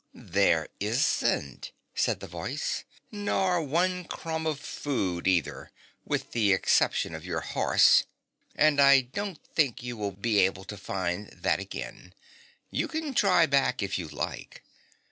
'There 0.15 0.67
isn't,' 0.79 1.71
said 1.93 2.21
the 2.21 2.27
voice,' 2.27 2.85
nor 3.27 3.61
one 3.61 4.03
crumb 4.05 4.47
of 4.47 4.59
food 4.59 5.27
either, 5.27 5.69
with 6.05 6.31
the 6.31 6.53
exception 6.53 7.13
of 7.13 7.23
your 7.23 7.41
horse, 7.41 8.05
and 8.55 8.79
I 8.81 9.01
don't 9.01 9.37
97 9.37 9.37
F 9.37 9.37
THE 9.37 9.37
BOTTOM 9.37 9.37
OF 9.37 9.55
THE 9.55 9.61
GULF 9.61 9.65
think 9.75 9.83
you 9.83 9.97
will 9.97 10.11
be 10.23 10.39
able 10.39 10.63
to 10.63 10.77
find 10.77 11.27
that 11.39 11.59
again. 11.59 12.13
You 12.71 12.87
can 12.87 13.13
try 13.13 13.45
back 13.45 13.83
if 13.83 13.99
you 13.99 14.07
like. 14.07 14.63